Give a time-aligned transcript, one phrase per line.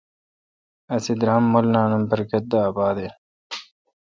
[0.95, 3.13] اسی درام مولینان ام برکت دے اباد این۔